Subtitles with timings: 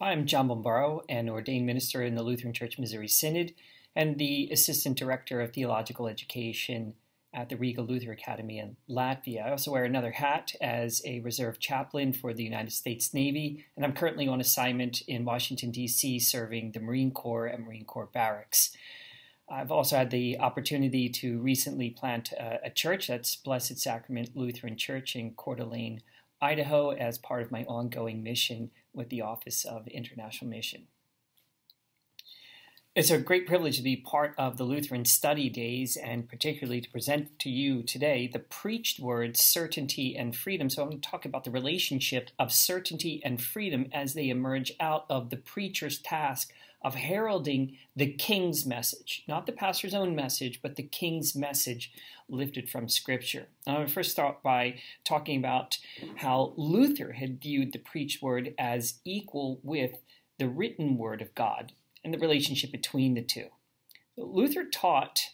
[0.00, 3.54] I'm John Bombaro, an ordained minister in the Lutheran Church Missouri Synod
[3.94, 6.94] and the Assistant Director of Theological Education
[7.32, 9.46] at the Riga Luther Academy in Latvia.
[9.46, 13.84] I also wear another hat as a reserve chaplain for the United States Navy, and
[13.84, 18.76] I'm currently on assignment in Washington, D.C., serving the Marine Corps at Marine Corps Barracks.
[19.48, 24.76] I've also had the opportunity to recently plant a, a church, that's Blessed Sacrament Lutheran
[24.76, 26.02] Church in Coeur d'Alene,
[26.42, 30.86] Idaho, as part of my ongoing mission with the Office of International Mission.
[32.94, 36.90] It's a great privilege to be part of the Lutheran Study Days and particularly to
[36.90, 40.70] present to you today the preached words certainty and freedom.
[40.70, 44.72] So, I'm going to talk about the relationship of certainty and freedom as they emerge
[44.78, 46.52] out of the preacher's task
[46.84, 51.92] of heralding the king's message, not the pastor's own message, but the king's message
[52.28, 53.48] lifted from Scripture.
[53.66, 55.78] I'm going to first start by talking about
[56.16, 60.02] how Luther had viewed the preached word as equal with
[60.38, 61.72] the written word of God
[62.04, 63.48] and the relationship between the two.
[64.16, 65.30] Luther taught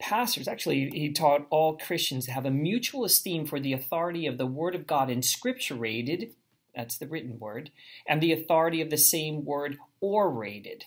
[0.00, 4.38] pastors, actually, he taught all Christians to have a mutual esteem for the authority of
[4.38, 6.32] the Word of God inscripturated,
[6.74, 7.70] that's the written word,
[8.06, 10.84] and the authority of the same word orated.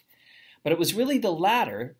[0.63, 1.95] But it was really the latter,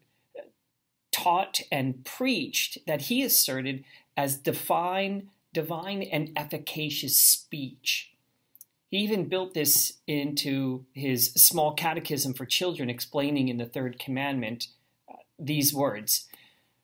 [1.11, 3.83] taught and preached, that he asserted
[4.15, 8.11] as divine, divine and efficacious speech.
[8.89, 14.67] He even built this into his small catechism for children, explaining in the third commandment
[15.09, 16.27] uh, these words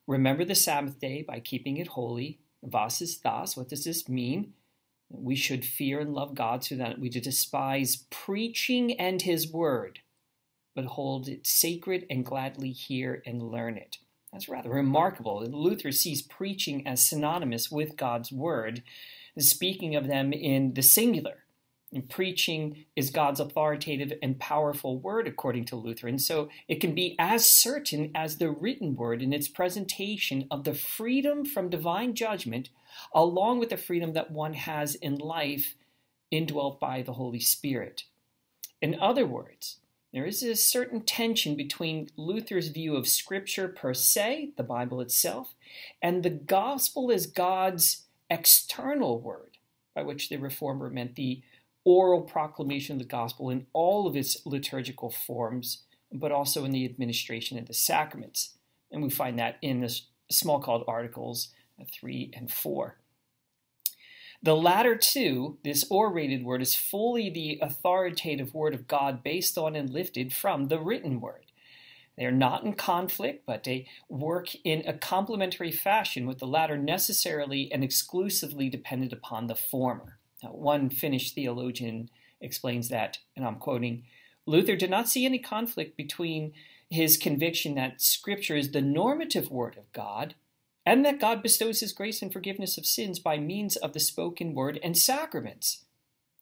[0.08, 2.40] Remember the Sabbath day by keeping it holy.
[2.62, 3.56] Was ist das?
[3.56, 4.54] What does this mean?
[5.10, 10.00] We should fear and love God so that we despise preaching and his word,
[10.76, 13.98] but hold it sacred and gladly hear and learn it.
[14.32, 15.44] That's rather remarkable.
[15.44, 18.84] Luther sees preaching as synonymous with God's word,
[19.38, 21.46] speaking of them in the singular.
[21.92, 26.20] And preaching is God's authoritative and powerful word, according to Lutheran.
[26.20, 30.76] So it can be as certain as the written word in its presentation of the
[30.76, 32.70] freedom from divine judgment,
[33.14, 35.76] along with the freedom that one has in life
[36.32, 38.04] indwelt by the Holy Spirit.
[38.82, 39.78] In other words,
[40.14, 45.54] there is a certain tension between Luther's view of Scripture per se, the Bible itself,
[46.02, 49.58] and the gospel as God's external word,
[49.96, 51.44] by which the Reformer meant the
[51.86, 56.86] oral proclamation of the gospel in all of its liturgical forms, but also in the
[56.86, 58.58] administration of the sacraments.
[58.92, 60.02] And we find that in the
[60.32, 61.50] Smalcald articles
[61.86, 62.98] 3 and 4.
[64.42, 69.76] The latter two, this orated word, is fully the authoritative word of God based on
[69.76, 71.48] and lifted from the written word.
[72.18, 76.78] They are not in conflict, but they work in a complementary fashion, with the latter
[76.78, 80.20] necessarily and exclusively dependent upon the former.
[80.42, 82.10] Now, one Finnish theologian
[82.40, 84.04] explains that, and I'm quoting
[84.46, 86.54] Luther did not see any conflict between
[86.90, 90.36] his conviction that Scripture is the normative word of God
[90.90, 94.56] and that God bestows his grace and forgiveness of sins by means of the spoken
[94.56, 95.86] word and sacraments.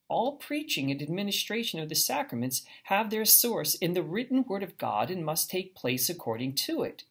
[0.08, 4.78] All preaching and administration of the sacraments have their source in the written word of
[4.78, 7.03] God and must take place according to it.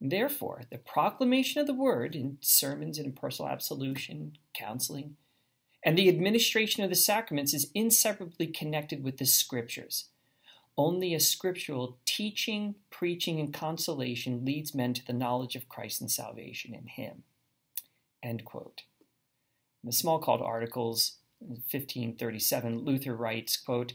[0.00, 5.16] Therefore, the proclamation of the word in sermons and personal absolution, counseling,
[5.84, 10.10] and the administration of the sacraments is inseparably connected with the scriptures.
[10.78, 16.08] Only a scriptural teaching, preaching, and consolation leads men to the knowledge of Christ and
[16.08, 17.24] salvation in Him.
[18.22, 18.82] End quote.
[19.82, 23.94] In the Smalcald Articles, 1537, Luther writes, quote,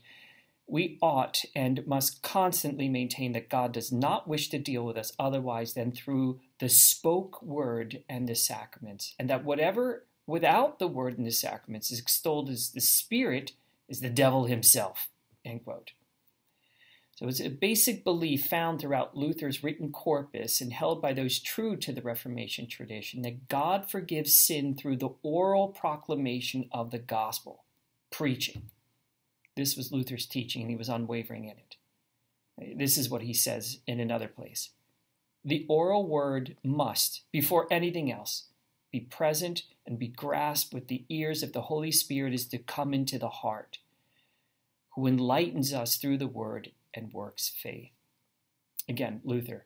[0.68, 5.12] we ought and must constantly maintain that God does not wish to deal with us
[5.18, 11.18] otherwise than through the spoke word and the sacraments, and that whatever without the word
[11.18, 13.54] and the sacraments is extolled as the spirit
[13.88, 15.10] is the devil himself.
[15.46, 15.92] End quote.
[17.24, 21.78] So was a basic belief found throughout Luther's written corpus and held by those true
[21.78, 27.64] to the Reformation tradition that God forgives sin through the oral proclamation of the gospel,
[28.12, 28.64] preaching.
[29.56, 32.78] This was Luther's teaching, and he was unwavering in it.
[32.78, 34.72] This is what he says in another place.
[35.46, 38.48] The oral word must, before anything else,
[38.92, 42.94] be present and be grasped with the ears if the Holy Spirit is to come
[42.94, 43.78] into the heart,
[44.96, 47.92] who enlightens us through the word and works faith.
[48.88, 49.66] Again, Luther.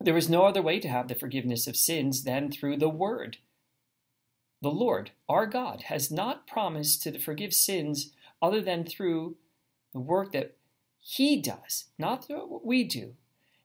[0.00, 3.38] There is no other way to have the forgiveness of sins than through the word.
[4.62, 9.36] The Lord, our God, has not promised to forgive sins other than through
[9.92, 10.56] the work that
[11.00, 13.14] He does, not through what we do.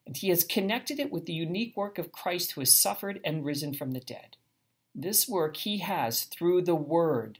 [0.06, 3.44] And He has connected it with the unique work of Christ who has suffered and
[3.44, 4.36] risen from the dead.
[4.94, 7.38] This work he has through the Word,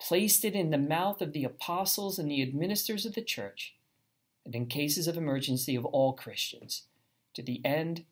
[0.00, 3.74] placed it in the mouth of the apostles and the administrators of the church,
[4.46, 6.84] and in cases of emergency of all Christians,
[7.34, 8.04] to the end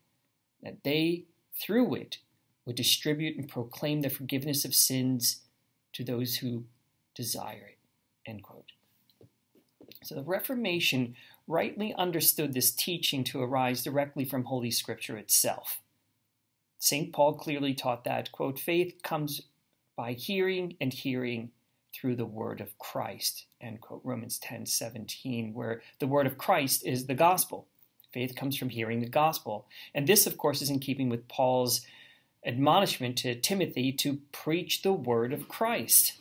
[0.63, 1.25] that they,
[1.59, 2.19] through it,
[2.67, 5.43] would distribute and proclaim the forgiveness of sins
[5.93, 6.65] to those who
[7.15, 7.79] desire it.
[8.27, 8.73] End quote.
[10.03, 11.15] So the Reformation
[11.47, 15.83] rightly understood this teaching to arise directly from Holy Scripture itself.
[16.79, 17.13] St.
[17.13, 19.43] Paul clearly taught that, quote, faith comes
[19.97, 21.53] by hearing and hearing
[21.95, 26.85] through the word of Christ, end quote, Romans 10 17, where the word of Christ
[26.85, 27.67] is the gospel.
[28.13, 29.67] Faith comes from hearing the gospel.
[29.95, 31.81] And this, of course, is in keeping with Paul's
[32.47, 36.15] admonishment to Timothy to preach the word of Christ.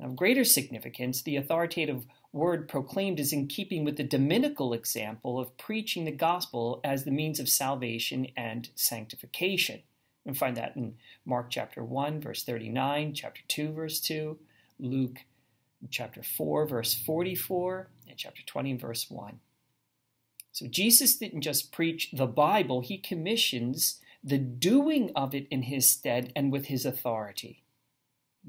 [0.00, 5.56] Of greater significance, the authoritative word proclaimed is in keeping with the Dominical example of
[5.56, 9.82] preaching the gospel as the means of salvation and sanctification.
[10.24, 14.36] We find that in Mark chapter 1, verse 39, chapter 2, verse 2,
[14.78, 15.18] Luke
[15.90, 19.40] chapter 4, verse 44, and chapter 20, verse 1.
[20.52, 25.88] So Jesus didn't just preach the Bible, he commissions the doing of it in his
[25.88, 27.62] stead and with his authority.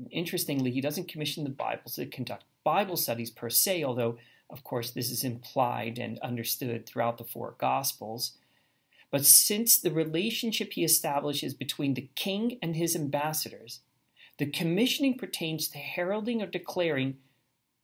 [0.10, 4.18] Interestingly, he doesn't commission the Bible to conduct Bible studies per se, although,
[4.50, 8.34] of course, this is implied and understood throughout the four Gospels.
[9.12, 13.82] But since the relationship he establishes between the king and his ambassadors,
[14.38, 17.18] the commissioning pertains to heralding or declaring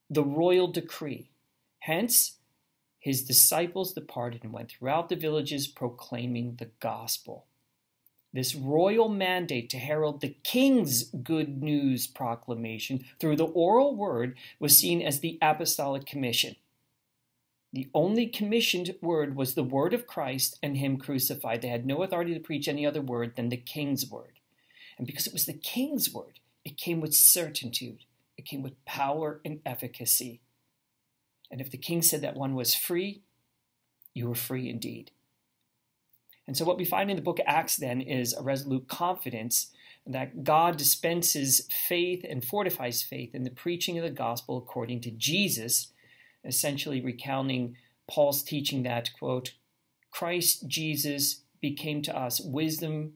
[0.10, 1.32] the royal decree.
[1.80, 2.38] Hence,
[3.00, 7.48] his disciples departed and went throughout the villages proclaiming the gospel.
[8.32, 14.78] This royal mandate to herald the king's good news proclamation through the oral word was
[14.78, 16.56] seen as the apostolic commission.
[17.74, 21.62] The only commissioned word was the word of Christ and Him crucified.
[21.62, 24.40] They had no authority to preach any other word than the king's word.
[24.98, 28.06] And because it was the king's word, it came with certitude,
[28.38, 30.42] it came with power and efficacy.
[31.52, 33.22] And if the king said that one was free,
[34.14, 35.12] you were free indeed.
[36.48, 39.72] And so, what we find in the book of Acts then is a resolute confidence
[40.06, 45.12] that God dispenses faith and fortifies faith in the preaching of the gospel according to
[45.12, 45.94] Jesus,
[46.44, 47.78] essentially recounting
[48.10, 49.54] Paul's teaching that, quote,
[50.12, 53.14] Christ Jesus became to us wisdom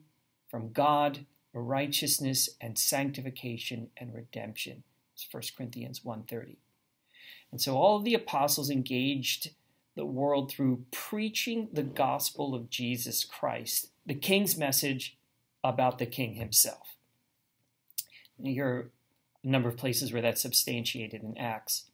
[0.48, 1.26] from God
[1.62, 4.82] righteousness and sanctification and redemption.
[5.14, 6.56] It's 1 Corinthians 1:30.
[7.50, 9.50] And so all of the apostles engaged
[9.94, 15.16] the world through preaching the gospel of Jesus Christ, the king's message
[15.64, 16.96] about the king himself.
[18.36, 18.90] And here are
[19.42, 21.90] a number of places where that's substantiated in Acts,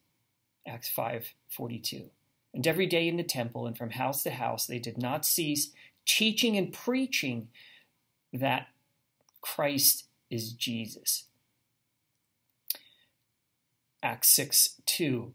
[0.67, 2.11] Acts 5:42.
[2.53, 5.73] And every day in the temple and from house to house they did not cease
[6.05, 7.49] teaching and preaching
[8.33, 8.69] that
[9.44, 11.25] Christ is Jesus.
[14.02, 15.35] Acts 6 2.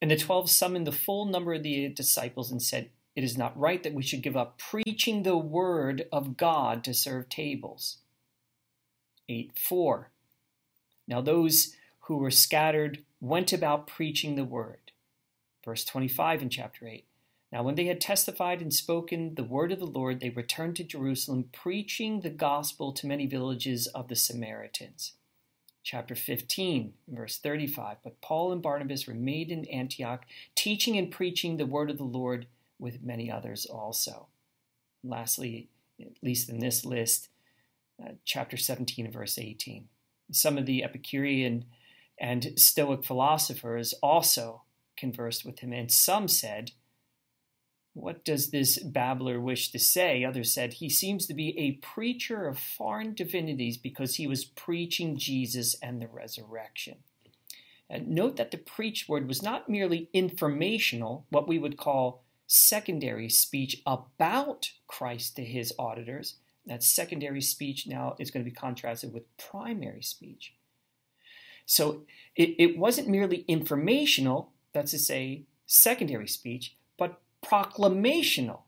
[0.00, 3.56] And the twelve summoned the full number of the disciples and said, It is not
[3.56, 7.98] right that we should give up preaching the word of God to serve tables.
[9.28, 10.10] 8 4.
[11.06, 14.90] Now those who were scattered went about preaching the word.
[15.64, 17.04] Verse 25 in chapter 8.
[17.52, 20.84] Now, when they had testified and spoken the word of the Lord, they returned to
[20.84, 25.12] Jerusalem, preaching the gospel to many villages of the Samaritans.
[25.82, 27.98] Chapter 15, verse 35.
[28.02, 32.46] But Paul and Barnabas remained in Antioch, teaching and preaching the word of the Lord
[32.78, 34.28] with many others also.
[35.02, 35.68] And lastly,
[36.00, 37.28] at least in this list,
[38.02, 39.88] uh, chapter 17, verse 18.
[40.30, 41.66] Some of the Epicurean
[42.18, 44.62] and Stoic philosophers also
[44.96, 46.72] conversed with him, and some said,
[47.94, 50.24] what does this babbler wish to say?
[50.24, 55.18] Others said, He seems to be a preacher of foreign divinities because he was preaching
[55.18, 56.98] Jesus and the resurrection.
[57.90, 63.28] And note that the preached word was not merely informational, what we would call secondary
[63.28, 66.36] speech about Christ to his auditors.
[66.64, 70.54] That secondary speech now is going to be contrasted with primary speech.
[71.66, 76.76] So it, it wasn't merely informational, that's to say, secondary speech,
[77.44, 78.60] proclamational,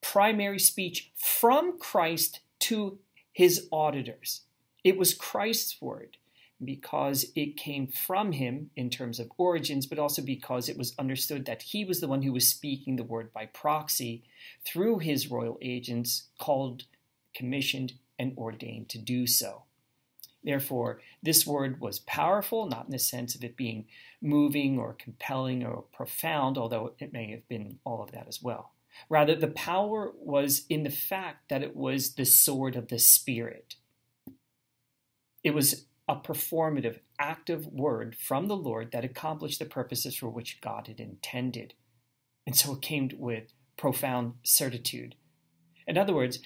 [0.00, 2.98] primary speech from Christ to
[3.32, 4.42] his auditors.
[4.82, 6.16] It was Christ's word
[6.62, 11.46] because it came from him in terms of origins, but also because it was understood
[11.46, 14.22] that he was the one who was speaking the word by proxy
[14.64, 16.84] through his royal agents, called,
[17.34, 19.64] commissioned, and ordained to do so.
[20.44, 23.86] Therefore, this word was powerful, not in the sense of it being
[24.20, 28.72] moving or compelling or profound, although it may have been all of that as well.
[29.08, 33.76] Rather, the power was in the fact that it was the sword of the Spirit.
[35.42, 40.60] It was a performative, active word from the Lord that accomplished the purposes for which
[40.60, 41.74] God had intended.
[42.46, 45.14] And so it came with profound certitude.
[45.86, 46.38] In other words,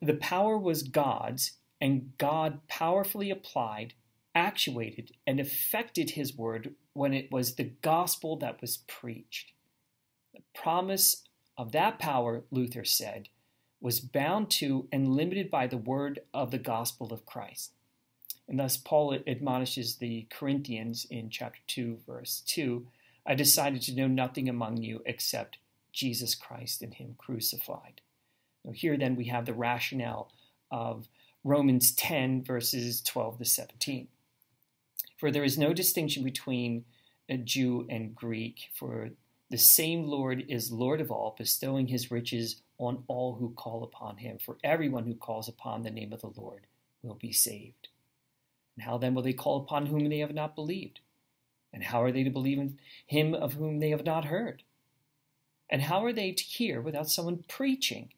[0.00, 3.94] the power was God's, and God powerfully applied,
[4.34, 9.52] actuated, and effected his word when it was the gospel that was preached.
[10.34, 11.24] The promise
[11.56, 13.28] of that power, Luther said,
[13.80, 17.72] was bound to and limited by the word of the gospel of Christ.
[18.48, 22.86] And thus, Paul admonishes the Corinthians in chapter 2, verse 2
[23.26, 25.58] I decided to know nothing among you except
[25.92, 28.00] Jesus Christ and Him crucified.
[28.64, 30.32] Now, here then we have the rationale
[30.70, 31.08] of
[31.44, 34.08] Romans 10, verses 12 to 17.
[35.16, 36.84] For there is no distinction between
[37.28, 39.10] a Jew and Greek, for
[39.50, 44.18] the same Lord is Lord of all, bestowing his riches on all who call upon
[44.18, 44.38] him.
[44.38, 46.66] For everyone who calls upon the name of the Lord
[47.02, 47.88] will be saved.
[48.76, 51.00] And how then will they call upon whom they have not believed?
[51.72, 54.62] And how are they to believe in him of whom they have not heard?
[55.70, 58.12] And how are they to hear without someone preaching?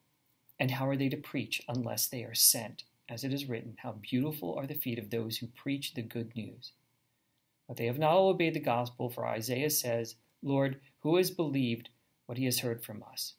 [0.59, 2.83] And how are they to preach unless they are sent?
[3.11, 6.33] As it is written, How beautiful are the feet of those who preach the good
[6.33, 6.71] news.
[7.67, 11.89] But they have not all obeyed the gospel, for Isaiah says, Lord, who has believed
[12.25, 13.33] what he has heard from us?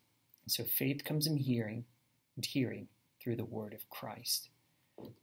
[0.44, 1.86] And so faith comes in hearing,
[2.36, 2.88] and hearing
[3.18, 4.50] through the word of Christ.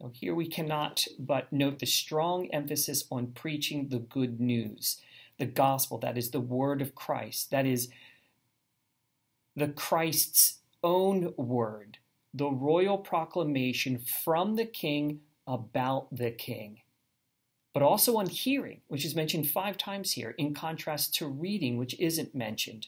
[0.01, 4.99] Now, here we cannot but note the strong emphasis on preaching the good news,
[5.37, 7.89] the gospel, that is the word of Christ, that is
[9.55, 11.99] the Christ's own word,
[12.33, 16.81] the royal proclamation from the king about the king
[17.73, 21.97] but also on hearing, which is mentioned five times here, in contrast to reading, which
[21.99, 22.87] isn't mentioned.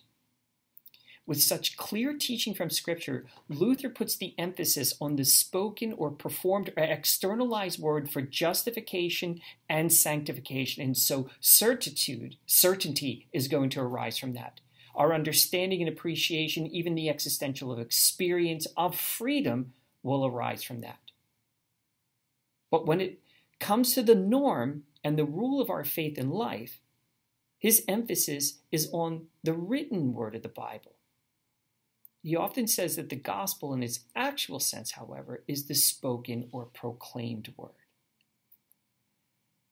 [1.27, 6.73] With such clear teaching from Scripture, Luther puts the emphasis on the spoken or performed
[6.75, 10.83] or externalized word for justification and sanctification.
[10.83, 14.61] And so certitude, certainty is going to arise from that.
[14.95, 20.99] Our understanding and appreciation, even the existential of experience of freedom, will arise from that.
[22.69, 23.19] But when it
[23.59, 26.79] comes to the norm and the rule of our faith in life,
[27.59, 30.93] his emphasis is on the written word of the Bible.
[32.23, 36.65] He often says that the gospel, in its actual sense, however, is the spoken or
[36.65, 37.71] proclaimed word.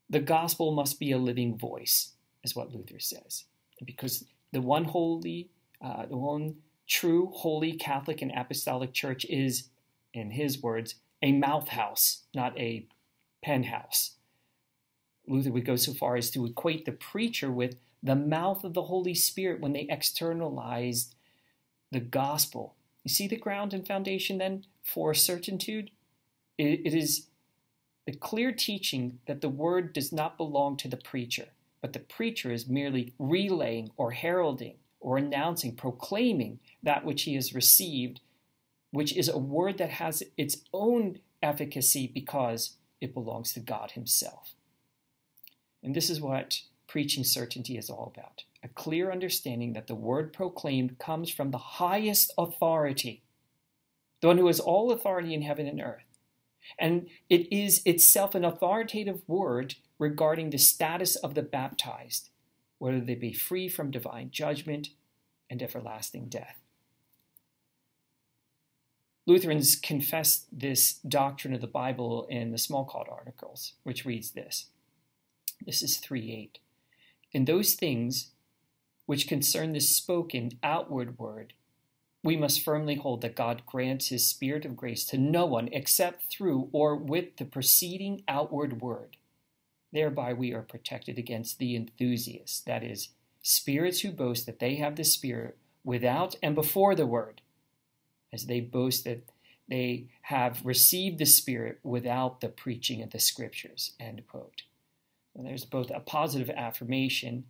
[0.10, 3.46] The gospel must be a living voice, is what Luther says,
[3.86, 5.50] because the one holy,
[5.82, 6.56] uh, the one
[6.88, 9.70] true, holy Catholic and Apostolic Church is,
[10.14, 12.88] in his words, a mouth house, not a
[13.44, 14.16] penthouse.
[15.28, 18.84] Luther would go so far as to equate the preacher with the mouth of the
[18.84, 21.16] Holy Spirit when they externalized
[21.92, 22.76] the gospel.
[23.04, 25.92] You see the ground and foundation then for certitude?
[26.60, 27.28] it, it is
[28.06, 31.48] the clear teaching that the word does not belong to the preacher,
[31.82, 37.54] but the preacher is merely relaying or heralding or announcing, proclaiming that which he has
[37.54, 38.20] received,
[38.92, 44.56] which is a word that has its own efficacy because it belongs to God Himself.
[45.82, 50.34] And this is what preaching certainty is all about a clear understanding that the word
[50.34, 53.24] proclaimed comes from the highest authority,
[54.20, 56.04] the one who has all authority in heaven and earth.
[56.78, 62.30] And it is itself an authoritative word regarding the status of the baptized,
[62.80, 64.90] whether they be free from divine judgment
[65.50, 66.56] and everlasting death.
[69.26, 74.68] Lutherans confess this doctrine of the Bible in the Smalcald articles, which reads this.
[75.64, 76.60] This is 3 8.
[77.34, 78.32] In those things
[79.06, 81.54] which concern the spoken outward word,
[82.24, 86.32] we must firmly hold that God grants his Spirit of grace to no one except
[86.32, 89.18] through or with the preceding outward word.
[89.92, 93.10] Thereby we are protected against the enthusiasts, that is,
[93.42, 97.42] spirits who boast that they have the Spirit without and before the word
[98.32, 99.24] as they boast that
[99.68, 103.94] they have received the Spirit without the preaching of the Scriptures.
[104.00, 104.64] End quote.
[105.36, 107.46] And there's both a positive affirmation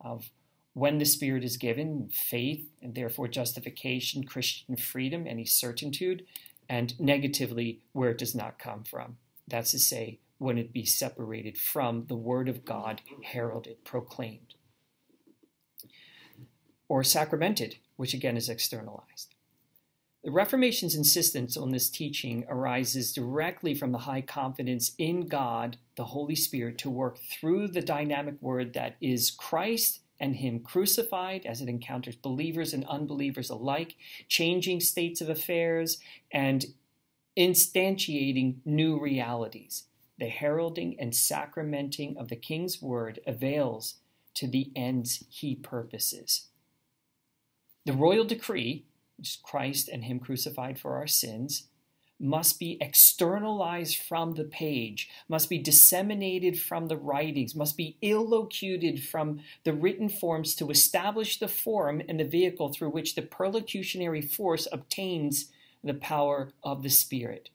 [0.00, 0.30] of
[0.74, 6.24] when the Spirit is given, faith, and therefore justification, Christian freedom, any certitude,
[6.68, 9.16] and negatively where it does not come from.
[9.48, 14.54] That's to say, when it be separated from the Word of God, heralded, proclaimed.
[16.88, 19.34] Or sacramented, which again is externalized.
[20.24, 26.06] The Reformation's insistence on this teaching arises directly from the high confidence in God, the
[26.06, 31.60] Holy Spirit, to work through the dynamic word that is Christ and Him crucified as
[31.60, 35.98] it encounters believers and unbelievers alike, changing states of affairs
[36.32, 36.64] and
[37.36, 39.84] instantiating new realities.
[40.20, 43.94] The heralding and sacramenting of the King's word avails
[44.34, 46.48] to the ends He purposes.
[47.86, 48.84] The royal decree,
[49.16, 51.68] which is Christ and Him crucified for our sins,
[52.20, 59.02] must be externalized from the page, must be disseminated from the writings, must be illocuted
[59.02, 64.20] from the written forms to establish the form and the vehicle through which the perlocutionary
[64.20, 65.46] force obtains
[65.82, 67.48] the power of the Spirit.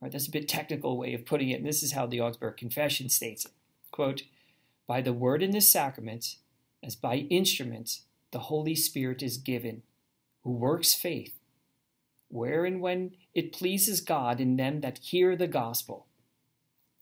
[0.00, 2.56] Right, that's a bit technical way of putting it, and this is how the Augsburg
[2.56, 3.52] Confession states it.
[3.90, 4.22] Quote,
[4.86, 6.36] by the word in the sacraments,
[6.82, 9.82] as by instruments, the Holy Spirit is given,
[10.44, 11.38] who works faith,
[12.28, 16.06] where and when it pleases God in them that hear the gospel.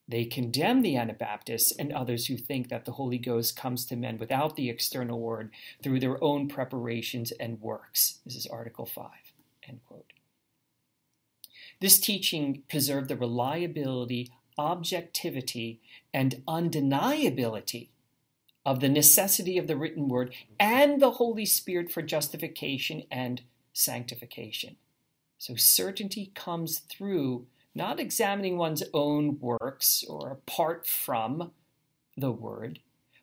[0.07, 4.19] They condemn the Anabaptists and others who think that the Holy Ghost comes to men
[4.19, 5.51] without the external word
[5.83, 8.19] through their own preparations and works.
[8.25, 9.11] This is Article 5.
[9.67, 10.14] End quote.
[11.81, 15.81] This teaching preserved the reliability, objectivity,
[16.13, 17.89] and undeniability
[18.65, 24.77] of the necessity of the written word and the Holy Spirit for justification and sanctification.
[25.39, 31.51] So certainty comes through not examining one's own works or apart from
[32.17, 32.79] the word,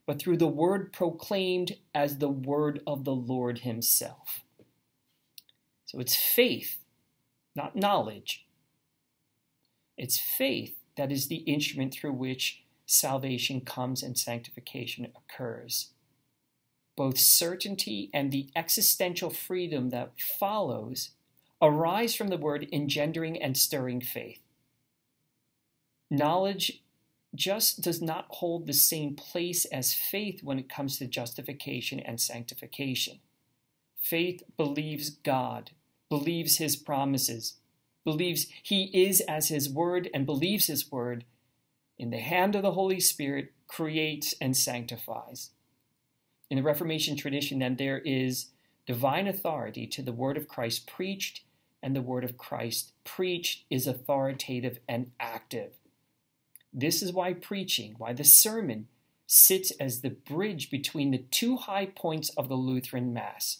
[0.05, 4.41] but through the word proclaimed as the word of the Lord Himself.
[5.85, 6.80] So it's faith,
[7.55, 8.45] not knowledge.
[9.97, 15.91] It's faith that is the instrument through which salvation comes and sanctification occurs.
[16.97, 21.11] Both certainty and the existential freedom that follows
[21.61, 24.41] arise from the word engendering and stirring faith.
[26.09, 26.83] Knowledge
[27.33, 32.19] just does not hold the same place as faith when it comes to justification and
[32.19, 33.19] sanctification.
[33.97, 35.71] Faith believes God,
[36.11, 37.53] believes his promises,
[38.03, 41.23] believes he is as his word, and believes his word
[41.97, 45.51] in the hand of the Holy Spirit creates and sanctifies.
[46.49, 48.47] In the Reformation tradition, then, there is
[48.85, 51.45] divine authority to the word of Christ preached,
[51.81, 55.75] and the word of Christ preached is authoritative and active.
[56.73, 58.89] This is why preaching, why the sermon,
[59.27, 63.59] sits as the bridge between the two high points of the Lutheran Mass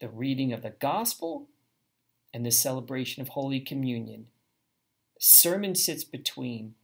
[0.00, 1.48] the reading of the Gospel
[2.34, 4.26] and the celebration of Holy Communion.
[5.20, 6.74] Sermon sits between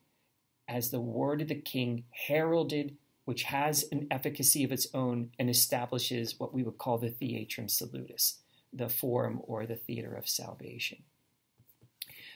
[0.69, 5.51] as the word of the king heralded, which has an efficacy of its own and
[5.51, 8.39] establishes what we would call the Theatrum Salutis,
[8.73, 11.03] the forum or the theater of salvation.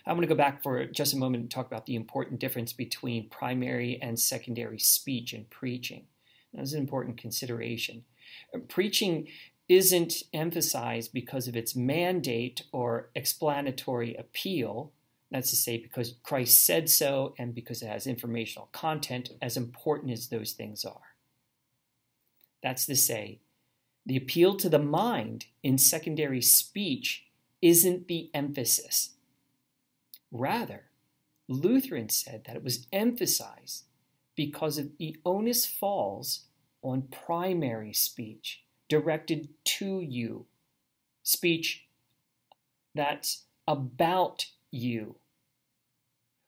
[0.05, 2.73] I'm going to go back for just a moment and talk about the important difference
[2.73, 6.07] between primary and secondary speech and preaching.
[6.53, 8.05] That's an important consideration.
[8.69, 9.29] Preaching
[9.69, 14.93] isn't emphasized because of its mandate or explanatory appeal,
[15.31, 20.13] that's to say, because Christ said so and because it has informational content, as important
[20.13, 21.15] as those things are.
[22.63, 23.41] That's to say,
[24.07, 27.27] the appeal to the mind in secondary speech
[27.63, 29.11] isn't the emphasis.
[30.31, 30.85] Rather,
[31.49, 33.85] Lutheran said that it was emphasized
[34.37, 36.45] because of the onus falls
[36.83, 38.64] on primary speech
[38.95, 40.47] directed to you,
[41.25, 41.89] speech
[42.95, 45.17] that's about you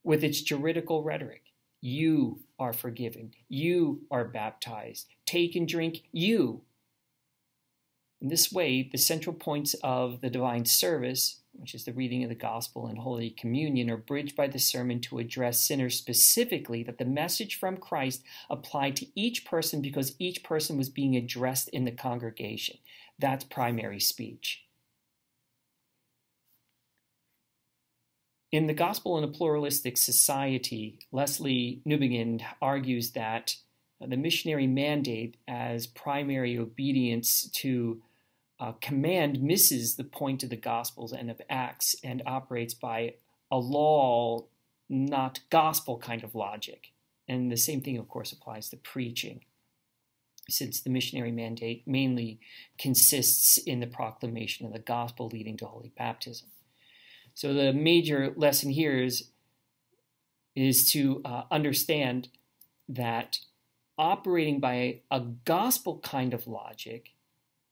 [0.04, 1.42] with its juridical rhetoric.
[1.80, 3.32] You are forgiven.
[3.48, 5.08] You are baptized.
[5.26, 6.62] Take and drink, you.
[8.20, 12.28] In this way, the central points of the divine service, which is the reading of
[12.28, 16.98] the gospel and Holy Communion, are bridged by the sermon to address sinners specifically, that
[16.98, 21.84] the message from Christ applied to each person because each person was being addressed in
[21.84, 22.78] the congregation.
[23.18, 24.62] That's primary speech.
[28.52, 33.56] In The Gospel in a Pluralistic Society, Leslie Newbigin argues that
[34.00, 38.02] the missionary mandate as primary obedience to
[38.58, 43.14] uh, command misses the point of the Gospels and of Acts and operates by
[43.50, 44.46] a law,
[44.88, 46.92] not gospel kind of logic.
[47.28, 49.44] And the same thing, of course, applies to preaching,
[50.48, 52.40] since the missionary mandate mainly
[52.78, 56.48] consists in the proclamation of the gospel leading to holy baptism.
[57.34, 59.30] So the major lesson here is,
[60.54, 62.28] is to uh, understand
[62.88, 63.40] that
[63.98, 67.10] operating by a gospel kind of logic,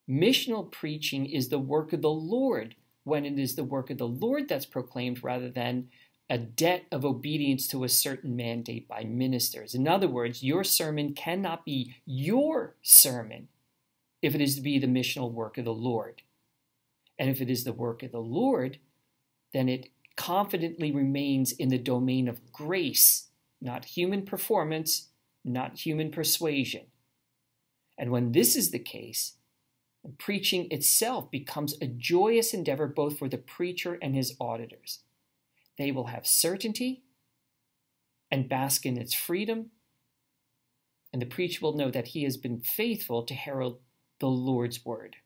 [0.08, 4.08] missional preaching is the work of the Lord when it is the work of the
[4.08, 5.88] Lord that's proclaimed rather than
[6.30, 9.74] a debt of obedience to a certain mandate by ministers.
[9.74, 13.48] In other words, your sermon cannot be your sermon
[14.22, 16.22] if it is to be the missional work of the Lord.
[17.18, 18.78] And if it is the work of the Lord,
[19.52, 23.28] then it confidently remains in the domain of grace,
[23.60, 25.08] not human performance,
[25.44, 26.86] not human persuasion.
[27.98, 29.34] And when this is the case,
[30.04, 35.00] And preaching itself becomes a joyous endeavor both for the preacher and his auditors.
[35.78, 37.02] They will have certainty
[38.30, 39.70] and bask in its freedom,
[41.12, 43.78] and the preacher will know that he has been faithful to herald
[44.18, 45.16] the Lord's word.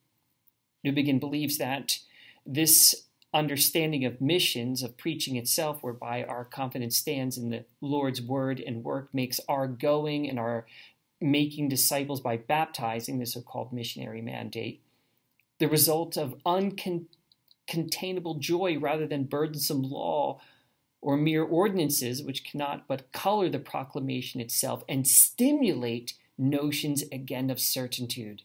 [0.86, 1.98] Newbigin believes that
[2.46, 8.60] this understanding of missions, of preaching itself, whereby our confidence stands in the Lord's word
[8.60, 10.66] and work, makes our going and our
[11.20, 14.82] making disciples by baptizing, the so called missionary mandate,
[15.58, 20.40] the result of uncontainable joy rather than burdensome law
[21.00, 27.60] or mere ordinances, which cannot but color the proclamation itself and stimulate notions again of
[27.60, 28.42] certitude.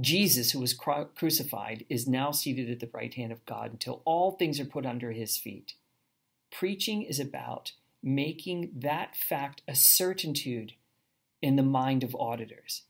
[0.00, 4.32] Jesus, who was crucified, is now seated at the right hand of God until all
[4.32, 5.74] things are put under his feet.
[6.52, 10.72] Preaching is about making that fact a certitude
[11.42, 12.82] in the mind of auditors.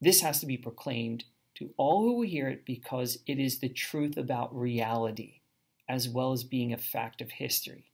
[0.00, 1.24] This has to be proclaimed
[1.56, 5.40] to all who will hear it because it is the truth about reality
[5.88, 7.90] as well as being a fact of history.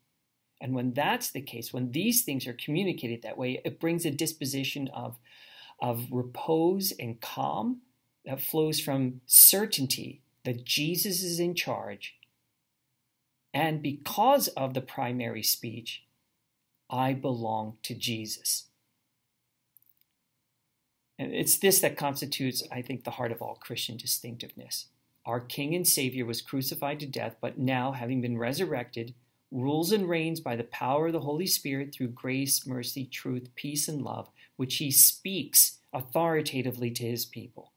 [0.60, 4.10] And when that's the case, when these things are communicated that way, it brings a
[4.10, 5.18] disposition of,
[5.80, 7.82] of repose and calm
[8.24, 12.14] that flows from certainty that Jesus is in charge.
[13.54, 16.04] And because of the primary speech,
[16.88, 18.68] I belong to Jesus.
[21.18, 24.86] And it's this that constitutes, I think, the heart of all Christian distinctiveness.
[25.24, 29.14] Our King and Savior was crucified to death, but now, having been resurrected,
[29.52, 33.86] rules and reigns by the power of the Holy Spirit through grace, mercy, truth, peace,
[33.86, 37.72] and love, which he speaks authoritatively to his people.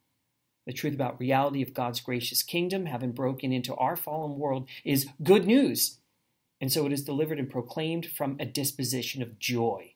[0.65, 5.07] The truth about reality of God's gracious kingdom, having broken into our fallen world, is
[5.21, 5.99] good news.
[6.59, 9.93] And so it is delivered and proclaimed from a disposition of joy.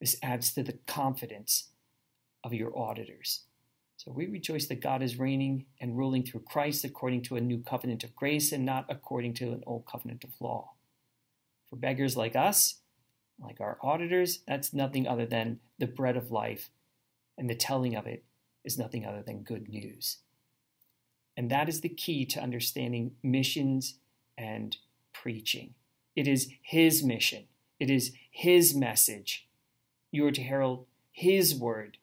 [0.00, 1.68] This adds to the confidence
[2.42, 3.42] of your auditors.
[3.96, 7.62] So we rejoice that God is reigning and ruling through Christ according to a new
[7.62, 10.72] covenant of grace and not according to an old covenant of law.
[11.68, 12.76] For beggars like us,
[13.38, 16.70] like our auditors, that's nothing other than the bread of life,
[17.36, 18.24] and the telling of it
[18.64, 20.18] is nothing other than good news.
[21.36, 23.94] And that is the key to understanding missions
[24.36, 24.76] and
[25.12, 25.74] preaching.
[26.16, 27.44] It is His mission,
[27.78, 29.46] it is His message.
[30.12, 31.98] You are to herald His word.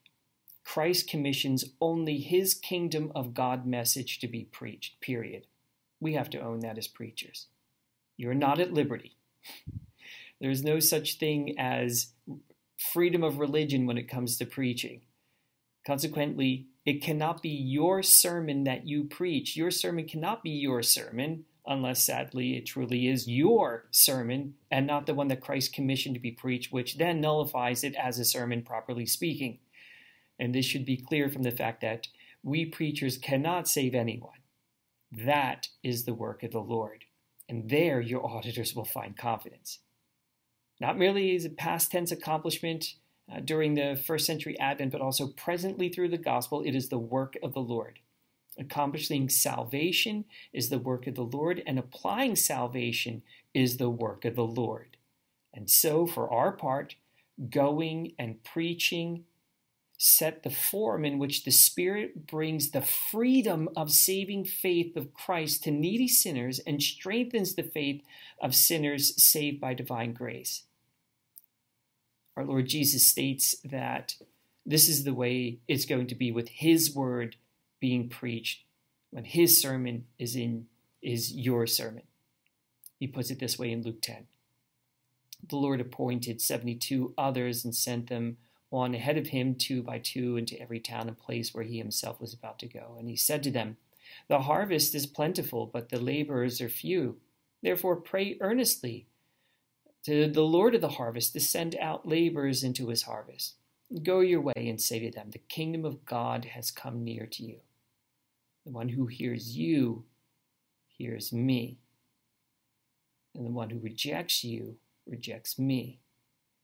[0.63, 5.45] Christ commissions only His kingdom of God message to be preached, period.
[5.99, 7.47] We have to own that as preachers.
[8.17, 9.15] You're not at liberty.
[10.39, 12.11] There is no such thing as
[12.77, 15.01] freedom of religion when it comes to preaching.
[15.87, 19.55] Consequently, it cannot be your sermon that you preach.
[19.55, 25.05] Your sermon cannot be your sermon unless sadly it truly is your sermon and not
[25.05, 28.63] the one that Christ commissioned to be preached, which then nullifies it as a sermon,
[28.63, 29.59] properly speaking.
[30.37, 32.07] And this should be clear from the fact that
[32.43, 34.39] we preachers cannot save anyone.
[35.09, 37.05] That is the work of the Lord.
[37.47, 39.79] And there your auditors will find confidence.
[40.81, 42.95] Not merely is it past tense accomplishment,
[43.31, 46.97] uh, during the first century Advent, but also presently through the gospel, it is the
[46.97, 47.99] work of the Lord.
[48.59, 53.21] Accomplishing salvation is the work of the Lord, and applying salvation
[53.53, 54.97] is the work of the Lord.
[55.53, 56.95] And so, for our part,
[57.49, 59.25] going and preaching
[59.99, 65.63] set the form in which the Spirit brings the freedom of saving faith of Christ
[65.63, 68.03] to needy sinners and strengthens the faith
[68.41, 70.66] of sinners saved by divine grace
[72.37, 74.15] our Lord Jesus states that
[74.63, 77.35] this is the way it's going to be with his word
[77.79, 78.63] being preached
[79.09, 80.67] when his sermon is in
[81.01, 82.03] is your sermon.
[82.99, 84.27] He puts it this way in Luke 10.
[85.49, 88.37] The Lord appointed 72 others and sent them
[88.71, 92.21] on ahead of him two by two into every town and place where he himself
[92.21, 92.97] was about to go.
[92.99, 93.77] And he said to them,
[94.27, 97.17] The harvest is plentiful, but the laborers are few.
[97.63, 99.07] Therefore pray earnestly
[100.07, 103.55] to the Lord of the harvest to send out laborers into his harvest.
[104.03, 107.43] Go your way and say to them, The kingdom of God has come near to
[107.43, 107.57] you.
[108.65, 110.05] The one who hears you
[110.87, 111.79] hears me.
[113.35, 115.99] And the one who rejects you rejects me.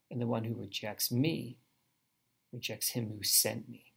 [0.10, 1.58] And the one who rejects me
[2.53, 3.91] rejects him who sent me.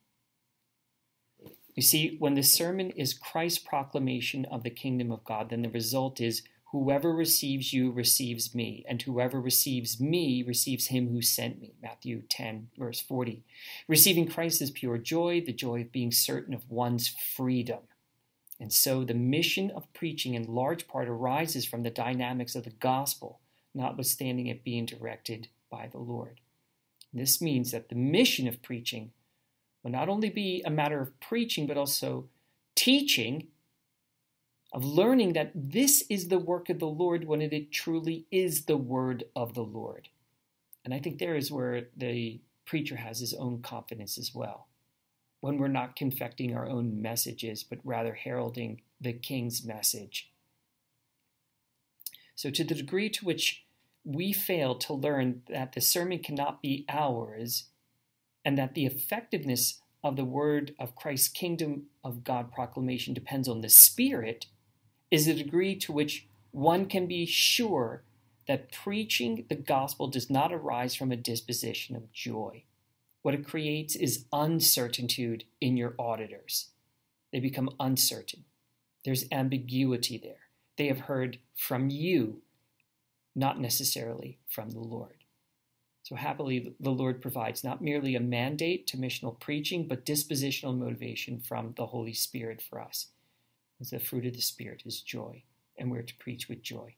[1.76, 5.68] You see, when the sermon is Christ's proclamation of the kingdom of God, then the
[5.68, 11.60] result is Whoever receives you receives me, and whoever receives me receives him who sent
[11.60, 11.74] me.
[11.80, 13.44] Matthew 10, verse 40.
[13.86, 17.80] Receiving Christ is pure joy, the joy of being certain of one's freedom.
[18.58, 22.70] And so the mission of preaching in large part arises from the dynamics of the
[22.70, 23.40] gospel,
[23.74, 26.40] notwithstanding it being directed by the Lord.
[27.12, 29.12] This means that the mission of preaching
[29.82, 32.28] will not only be a matter of preaching, but also
[32.74, 33.48] teaching,
[34.72, 38.76] of learning that this is the work of the Lord when it truly is the
[38.76, 40.08] word of the Lord.
[40.84, 44.66] And I think there is where the preacher has his own confidence as well.
[45.40, 50.30] When we're not confecting our own messages, but rather heralding the king's message.
[52.34, 53.64] So, to the degree to which
[54.04, 57.64] we fail to learn that the sermon cannot be ours
[58.44, 63.60] and that the effectiveness of the word of Christ's kingdom of God proclamation depends on
[63.60, 64.46] the Spirit,
[65.10, 68.02] is the degree to which one can be sure
[68.48, 72.62] that preaching the gospel does not arise from a disposition of joy.
[73.22, 76.68] What it creates is uncertitude in your auditors.
[77.32, 78.44] They become uncertain.
[79.04, 80.48] There's ambiguity there.
[80.76, 82.42] They have heard from you,
[83.34, 85.24] not necessarily from the Lord.
[86.02, 91.40] So, happily, the Lord provides not merely a mandate to missional preaching, but dispositional motivation
[91.40, 93.08] from the Holy Spirit for us.
[93.78, 95.42] The fruit of the Spirit is joy,
[95.76, 96.94] and we're to preach with joy.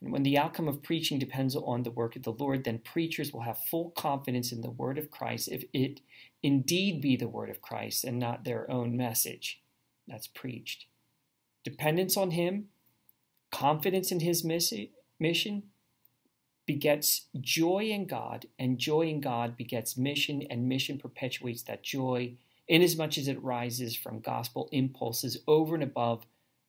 [0.00, 3.32] And when the outcome of preaching depends on the work of the Lord, then preachers
[3.32, 6.00] will have full confidence in the word of Christ if it
[6.42, 9.62] indeed be the word of Christ and not their own message
[10.08, 10.86] that's preached.
[11.62, 12.68] Dependence on Him,
[13.52, 15.62] confidence in His mission,
[16.66, 22.34] begets joy in God, and joy in God begets mission, and mission perpetuates that joy
[22.70, 26.24] inasmuch as it rises from gospel impulses over and above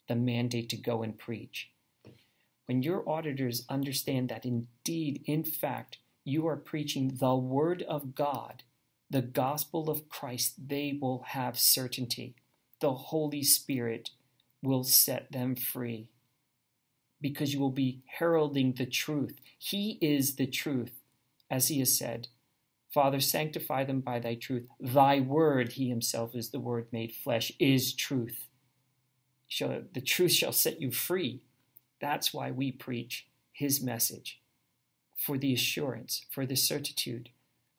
[0.08, 1.72] the mandate to go and preach.
[2.66, 8.64] When your auditors understand that indeed, in fact, you are preaching the Word of God,
[9.10, 12.36] the gospel of Christ, they will have certainty.
[12.80, 14.10] The Holy Spirit
[14.64, 16.10] will set them free
[17.22, 19.40] because you will be heralding the truth.
[19.58, 20.94] He is the truth,
[21.50, 22.28] as he has said.
[22.93, 24.67] Father, sanctify them by thy truth.
[24.80, 28.47] Thy word, he himself is the word made flesh, is truth.
[29.47, 31.41] Shall, the truth shall set you free.
[32.01, 34.41] That's why we preach his message
[35.15, 37.30] for the assurance, for the certitude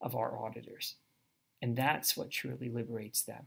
[0.01, 0.97] of our auditors.
[1.61, 3.47] And that's what truly liberates them.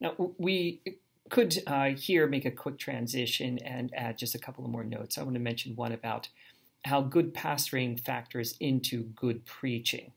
[0.00, 0.80] Now, we
[1.28, 5.18] could uh, here make a quick transition and add just a couple of more notes.
[5.18, 6.28] I want to mention one about
[6.84, 10.12] how good pastoring factors into good preaching.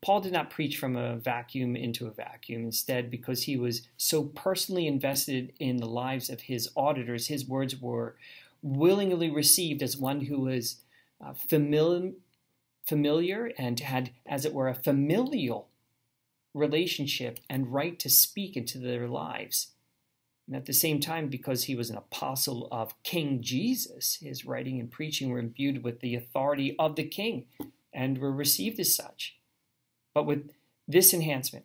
[0.00, 2.64] Paul did not preach from a vacuum into a vacuum.
[2.64, 7.80] Instead, because he was so personally invested in the lives of his auditors, his words
[7.80, 8.16] were
[8.62, 10.76] willingly received as one who was
[11.20, 12.12] uh, familiar,
[12.84, 15.68] familiar and had, as it were, a familial
[16.54, 19.68] relationship and right to speak into their lives.
[20.52, 24.78] And at the same time, because he was an apostle of King Jesus, his writing
[24.78, 27.46] and preaching were imbued with the authority of the king
[27.90, 29.38] and were received as such.
[30.12, 30.50] But with
[30.86, 31.64] this enhancement,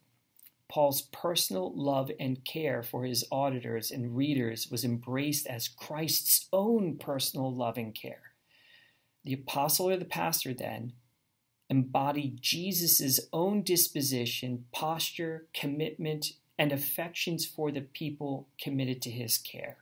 [0.70, 6.96] Paul's personal love and care for his auditors and readers was embraced as Christ's own
[6.98, 8.32] personal love and care.
[9.26, 10.94] The apostle or the pastor then
[11.70, 19.78] embodied Jesus' own disposition, posture, commitment, and affections for the people committed to his care.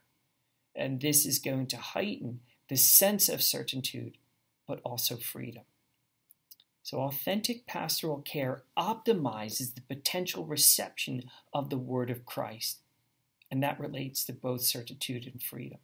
[0.76, 4.18] And this is going to heighten the sense of certitude,
[4.68, 5.64] but also freedom.
[6.84, 12.82] So, authentic pastoral care optimizes the potential reception of the word of Christ,
[13.50, 15.80] and that relates to both certitude and freedom.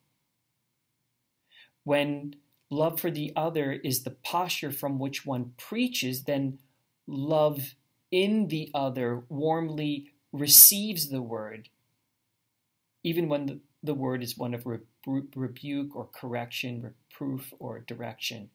[1.83, 2.35] When
[2.69, 6.59] love for the other is the posture from which one preaches, then
[7.07, 7.73] love
[8.11, 11.69] in the other warmly receives the word,
[13.03, 14.79] even when the, the word is one of re-
[15.35, 18.49] rebuke or correction, reproof or direction.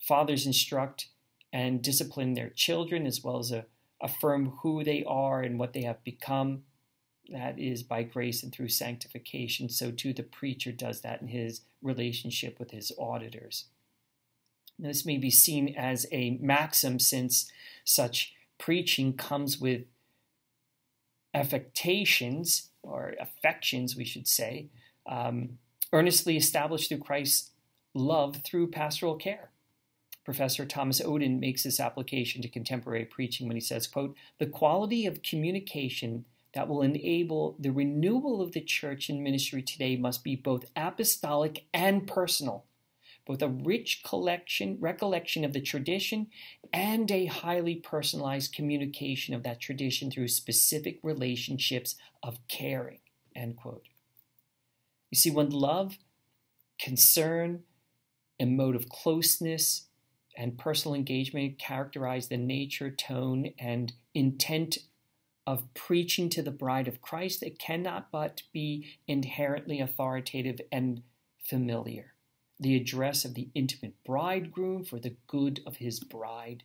[0.00, 1.08] Fathers instruct
[1.52, 3.66] and discipline their children as well as a,
[4.00, 6.62] affirm who they are and what they have become.
[7.30, 9.68] That is by grace and through sanctification.
[9.68, 13.66] So, too, the preacher does that in his relationship with his auditors.
[14.78, 17.50] Now, this may be seen as a maxim since
[17.84, 19.82] such preaching comes with
[21.34, 24.68] affectations, or affections, we should say,
[25.06, 25.58] um,
[25.92, 27.50] earnestly established through Christ's
[27.94, 29.50] love through pastoral care.
[30.24, 35.06] Professor Thomas Oden makes this application to contemporary preaching when he says, quote, the quality
[35.06, 40.36] of communication that will enable the renewal of the church and ministry today must be
[40.36, 42.64] both apostolic and personal
[43.28, 46.28] both a rich collection, recollection of the tradition
[46.72, 53.00] and a highly personalized communication of that tradition through specific relationships of caring.
[53.36, 53.86] End quote.
[55.10, 55.98] You see, when love,
[56.80, 57.64] concern,
[58.38, 59.88] emotive closeness,
[60.36, 64.78] and personal engagement characterize the nature, tone, and intent
[65.46, 71.02] of preaching to the bride of Christ, it cannot but be inherently authoritative and
[71.44, 72.14] familiar.
[72.60, 76.64] The address of the intimate bridegroom for the good of his bride,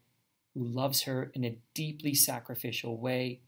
[0.53, 3.41] who loves her in a deeply sacrificial way,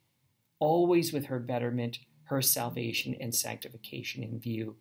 [0.60, 4.76] always with her betterment, her salvation, and sanctification in view,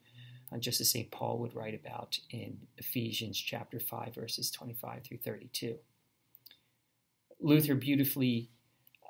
[0.52, 1.10] uh, just as St.
[1.10, 5.76] Paul would write about in Ephesians chapter 5, verses 25 through 32.
[7.40, 8.50] Luther beautifully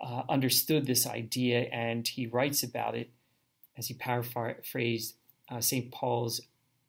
[0.02, 3.10] uh, understood this idea, and he writes about it
[3.76, 5.14] as he paraphrased
[5.50, 5.90] uh, St.
[5.90, 6.40] Paul's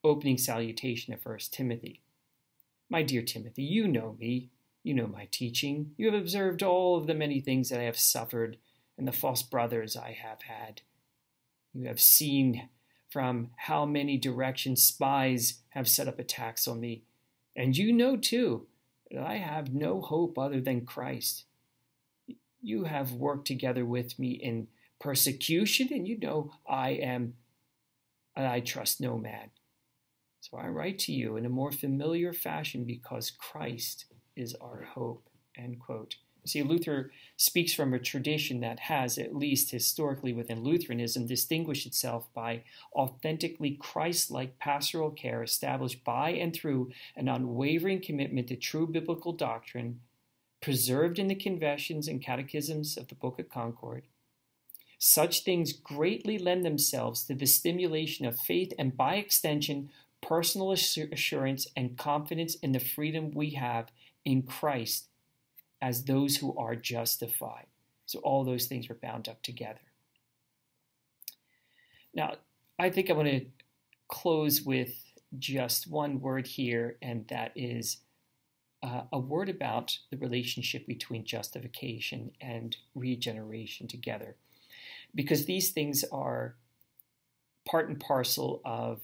[0.06, 2.02] opening salutation of 1 Timothy.
[2.88, 4.50] My dear Timothy, you know me,
[4.82, 7.98] you know my teaching, you have observed all of the many things that I have
[7.98, 8.56] suffered
[8.96, 10.82] and the false brothers I have had.
[11.74, 12.68] You have seen
[13.10, 17.02] from how many directions spies have set up attacks on me,
[17.54, 18.66] and you know too
[19.10, 21.44] that I have no hope other than Christ
[22.66, 24.66] you have worked together with me in
[25.00, 27.34] persecution, and you know I am,
[28.34, 29.50] I trust no man.
[30.48, 34.04] So I write to you in a more familiar fashion because Christ
[34.36, 35.28] is our hope.
[35.56, 36.14] End quote.
[36.44, 42.32] See, Luther speaks from a tradition that has, at least historically within Lutheranism, distinguished itself
[42.32, 42.62] by
[42.94, 49.32] authentically Christ like pastoral care established by and through an unwavering commitment to true biblical
[49.32, 49.98] doctrine
[50.60, 54.04] preserved in the confessions and catechisms of the Book of Concord.
[54.98, 59.90] Such things greatly lend themselves to the stimulation of faith and, by extension,
[60.22, 63.90] personal assurance and confidence in the freedom we have
[64.24, 65.08] in Christ
[65.80, 67.66] as those who are justified.
[68.06, 69.80] So, all those things are bound up together.
[72.14, 72.36] Now,
[72.78, 73.46] I think I want to
[74.08, 74.94] close with
[75.38, 77.98] just one word here, and that is
[78.82, 84.36] uh, a word about the relationship between justification and regeneration together.
[85.14, 86.54] Because these things are
[87.66, 89.02] part and parcel of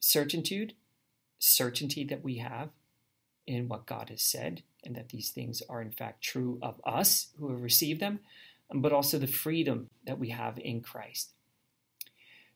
[0.00, 0.74] certitude,
[1.38, 2.70] certainty that we have
[3.46, 7.28] in what God has said, and that these things are in fact true of us
[7.38, 8.20] who have received them,
[8.72, 11.32] but also the freedom that we have in Christ.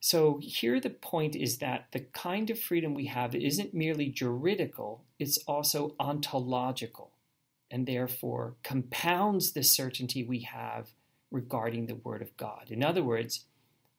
[0.00, 5.02] So here the point is that the kind of freedom we have isn't merely juridical,
[5.18, 7.12] it's also ontological,
[7.70, 10.90] and therefore compounds the certainty we have
[11.30, 12.66] regarding the Word of God.
[12.68, 13.46] In other words,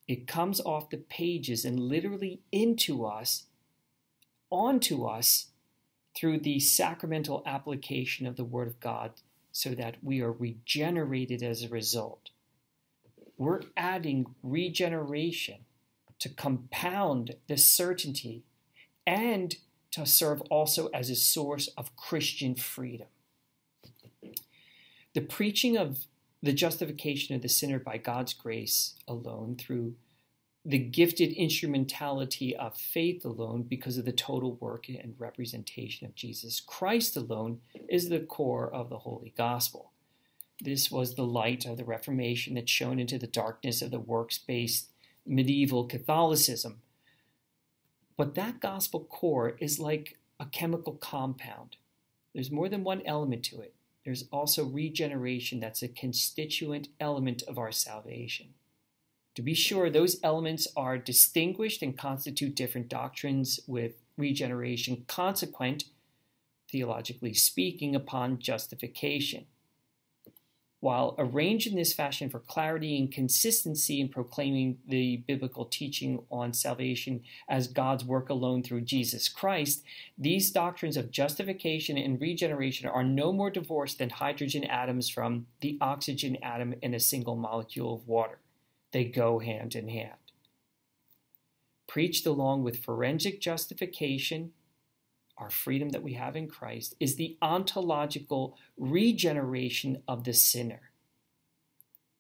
[0.07, 3.45] it comes off the pages and literally into us,
[4.49, 5.47] onto us,
[6.15, 9.11] through the sacramental application of the Word of God
[9.51, 12.29] so that we are regenerated as a result.
[13.37, 15.65] We're adding regeneration
[16.19, 18.43] to compound the certainty
[19.05, 19.55] and
[19.91, 23.07] to serve also as a source of Christian freedom.
[25.13, 26.05] The preaching of
[26.45, 29.95] the justification of the sinner by God's grace alone through
[30.63, 36.59] the gifted instrumentality of faith alone because of the total work and representation of Jesus
[36.59, 39.91] Christ alone is the core of the Holy Gospel.
[40.61, 44.37] This was the light of the Reformation that shone into the darkness of the works
[44.37, 44.89] based
[45.25, 46.81] medieval Catholicism.
[48.17, 51.77] But that gospel core is like a chemical compound.
[52.35, 53.73] There's more than one element to it.
[54.05, 58.53] There's also regeneration that's a constituent element of our salvation.
[59.33, 65.85] To be sure, those elements are distinguished and constitute different doctrines with regeneration consequent,
[66.71, 69.47] theologically speaking, upon justification.
[70.85, 76.53] While arranged in this fashion for clarity and consistency in proclaiming the biblical teaching on
[76.53, 79.83] salvation as God's work alone through Jesus Christ,
[80.15, 85.79] these doctrines of justification and regeneration are no more divorced than hydrogen atoms from the
[85.81, 88.37] oxygen atom in a single molecule of water.
[88.91, 90.19] They go hand in hand.
[91.87, 94.51] Preached along with forensic justification
[95.37, 100.91] our freedom that we have in Christ, is the ontological regeneration of the sinner.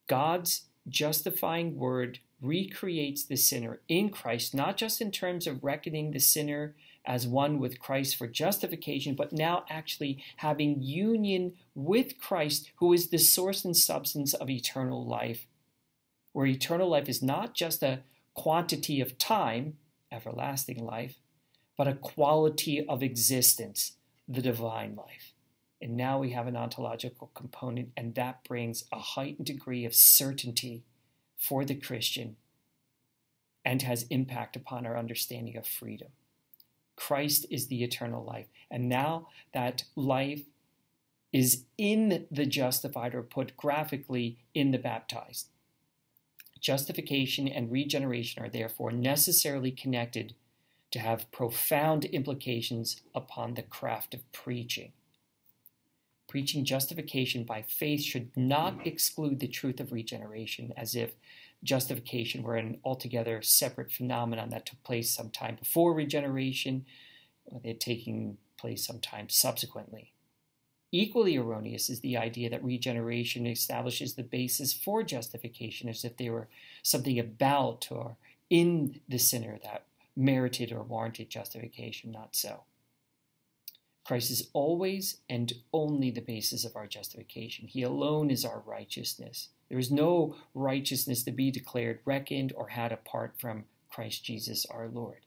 [0.07, 6.19] God's justifying word recreates the sinner in Christ, not just in terms of reckoning the
[6.19, 12.93] sinner as one with Christ for justification, but now actually having union with Christ, who
[12.93, 15.47] is the source and substance of eternal life,
[16.33, 18.01] where eternal life is not just a
[18.33, 19.77] quantity of time,
[20.11, 21.15] everlasting life,
[21.77, 23.93] but a quality of existence,
[24.27, 25.33] the divine life.
[25.81, 30.83] And now we have an ontological component, and that brings a heightened degree of certainty
[31.37, 32.37] for the Christian
[33.63, 36.09] and has impact upon our understanding of freedom.
[36.95, 38.47] Christ is the eternal life.
[38.71, 40.43] And now that life
[41.33, 45.49] is in the justified, or put graphically, in the baptized.
[46.61, 50.33] Justification and regeneration are therefore necessarily connected
[50.95, 54.93] to have profound implications upon the craft of preaching.
[56.29, 61.11] Preaching justification by faith should not exclude the truth of regeneration, as if
[61.65, 66.85] justification were an altogether separate phenomenon that took place sometime before regeneration,
[67.65, 70.13] had taken place sometime subsequently.
[70.93, 76.29] Equally erroneous is the idea that regeneration establishes the basis for justification as if they
[76.29, 76.47] were
[76.83, 78.15] something about or
[78.49, 79.83] in the sinner that
[80.15, 82.11] merited or warranted justification.
[82.11, 82.63] Not so.
[84.05, 87.67] Christ is always and only the basis of our justification.
[87.67, 89.49] He alone is our righteousness.
[89.67, 94.87] There is no righteousness to be declared, reckoned, or had apart from Christ Jesus our
[94.87, 95.25] Lord,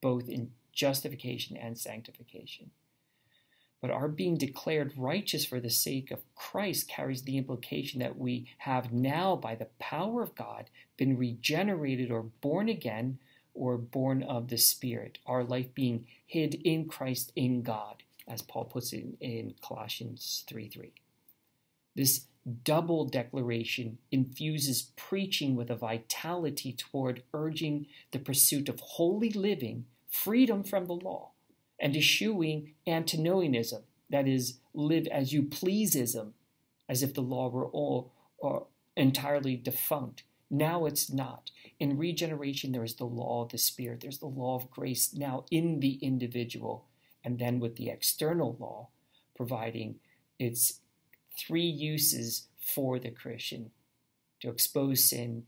[0.00, 2.70] both in justification and sanctification.
[3.80, 8.46] But our being declared righteous for the sake of Christ carries the implication that we
[8.58, 13.18] have now, by the power of God, been regenerated or born again
[13.54, 18.64] or born of the Spirit, our life being hid in Christ in God, as Paul
[18.64, 20.92] puts it in Colossians 3 3.
[21.94, 22.26] This
[22.64, 30.64] double declaration infuses preaching with a vitality toward urging the pursuit of holy living, freedom
[30.64, 31.30] from the law
[31.82, 36.32] and eschewing antinomianism, that is, live as you pleaseism,
[36.88, 40.22] as if the law were all or entirely defunct.
[40.52, 41.50] Now it's not.
[41.80, 45.46] In regeneration, there is the law of the Spirit, there's the law of grace now
[45.50, 46.84] in the individual,
[47.24, 48.88] and then with the external law
[49.34, 49.96] providing
[50.38, 50.80] its
[51.38, 53.70] three uses for the Christian
[54.40, 55.44] to expose sin,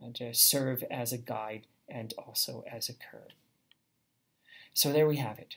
[0.00, 3.32] and to serve as a guide, and also as a curb.
[4.72, 5.56] So there we have it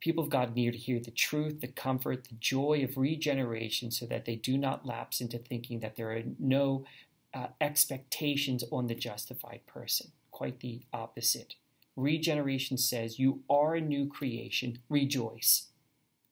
[0.00, 4.06] people of God need to hear the truth, the comfort, the joy of regeneration so
[4.06, 6.84] that they do not lapse into thinking that there are no
[7.32, 10.12] uh, expectations on the justified person.
[10.30, 11.54] Quite the opposite.
[11.96, 15.66] Regeneration says you are a new creation, rejoice.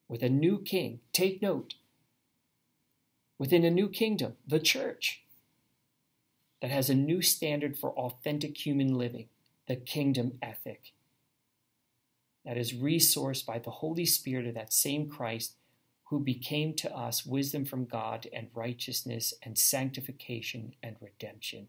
[0.08, 1.74] With a new king, take note.
[3.38, 5.22] Within a new kingdom, the church,
[6.60, 9.28] that has a new standard for authentic human living,
[9.68, 10.92] the kingdom ethic
[12.48, 15.54] that is resourced by the Holy Spirit of that same Christ
[16.10, 21.68] who became to us wisdom from God and righteousness and sanctification and redemption.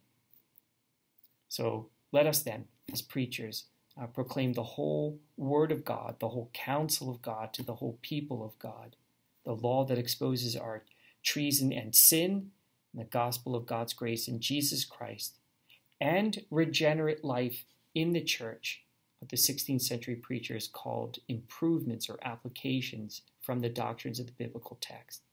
[1.50, 3.66] So let us then, as preachers,
[4.00, 7.98] uh, proclaim the whole Word of God, the whole counsel of God to the whole
[8.02, 8.96] people of God,
[9.44, 10.84] the law that exposes our
[11.22, 12.52] treason and sin,
[12.94, 15.36] and the gospel of God's grace in Jesus Christ,
[16.00, 18.84] and regenerate life in the church
[19.20, 24.78] what the 16th century preachers called improvements or applications from the doctrines of the biblical
[24.80, 25.24] text.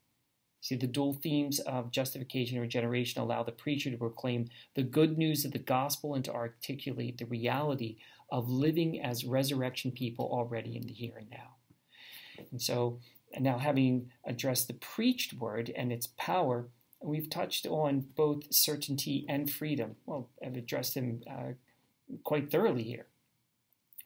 [0.62, 5.18] See, the dual themes of justification and regeneration allow the preacher to proclaim the good
[5.18, 7.98] news of the gospel and to articulate the reality
[8.32, 11.56] of living as resurrection people already in the here and now.
[12.50, 13.00] And so,
[13.38, 16.70] now having addressed the preached word and its power,
[17.02, 19.96] we've touched on both certainty and freedom.
[20.06, 21.52] Well, I've addressed them uh,
[22.24, 23.08] quite thoroughly here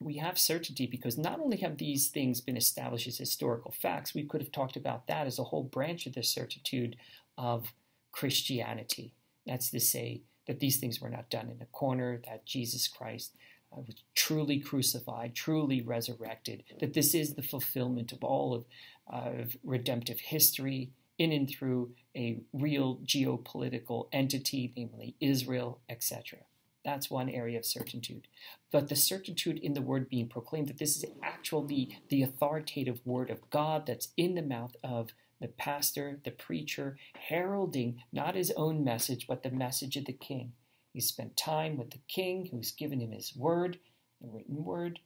[0.01, 4.25] we have certainty because not only have these things been established as historical facts, we
[4.25, 6.97] could have talked about that as a whole branch of the certitude
[7.37, 7.73] of
[8.11, 9.13] Christianity.
[9.47, 13.37] That's to say that these things were not done in a corner, that Jesus Christ
[13.73, 18.65] uh, was truly crucified, truly resurrected, that this is the fulfillment of all of,
[19.13, 26.39] uh, of redemptive history in and through a real geopolitical entity, namely Israel, etc.
[26.85, 28.27] That's one area of certitude.
[28.73, 33.31] But the certitude in the word being proclaimed that this is actually the authoritative word
[33.31, 35.11] of God that's in the mouth of
[35.41, 36.97] the pastor, the preacher,
[37.29, 40.53] heralding not his own message, but the message of the king.
[40.93, 43.79] He spent time with the king who's given him his word,
[44.21, 45.01] the written word,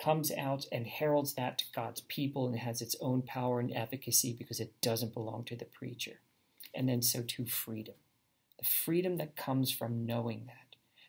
[0.00, 4.34] comes out and heralds that to God's people and has its own power and efficacy
[4.36, 6.20] because it doesn't belong to the preacher.
[6.74, 7.94] And then so too freedom.
[8.58, 10.61] The freedom that comes from knowing that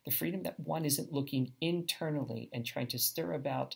[0.05, 3.75] the freedom that one isn't looking internally and trying to stir about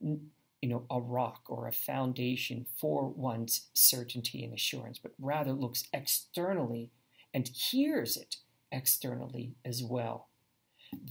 [0.00, 5.84] you know a rock or a foundation for one's certainty and assurance but rather looks
[5.92, 6.90] externally
[7.32, 8.36] and hears it
[8.72, 10.28] externally as well.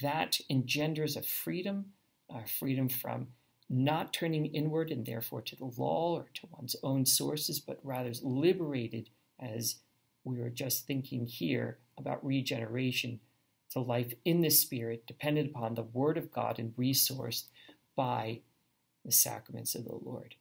[0.01, 1.93] That engenders a freedom
[2.29, 3.27] a freedom from
[3.69, 8.09] not turning inward and therefore to the law or to one's own sources but rather
[8.09, 9.75] is liberated as
[10.23, 13.19] we were just thinking here about regeneration
[13.71, 17.45] to life in the Spirit, dependent upon the Word of God and resourced
[17.95, 18.39] by
[19.05, 20.35] the sacraments of the Lord.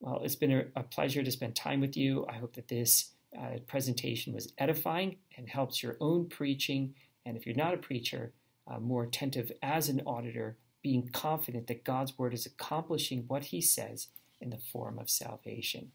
[0.00, 2.26] Well, it's been a, pleasure to spend time with you.
[2.28, 6.94] I hope that this uh, presentation was edifying and helps your own preaching.
[7.24, 8.32] And if you're not a preacher,
[8.66, 13.60] uh, more attentive as an auditor, being confident that God's word is accomplishing what he
[13.62, 14.08] says
[14.40, 15.92] in the form of salvation.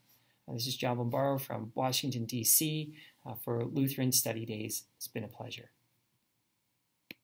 [0.48, 2.92] Uh, this is John Bombaro from Washington, D.C.
[3.24, 4.84] Uh, for Lutheran Study Days.
[4.96, 5.70] It's been a pleasure.